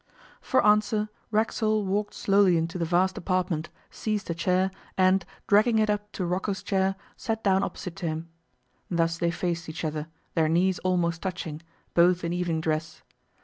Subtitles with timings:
[0.41, 5.91] For answer, Racksole walked slowly into the vast apartment, seized a chair, and, dragging it
[5.91, 8.29] up to Rocco's chair, sat down opposite to him.
[8.89, 11.61] Thus they faced each other, their knees almost touching,
[11.93, 13.03] both in evening dress.